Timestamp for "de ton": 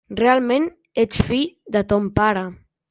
1.77-2.13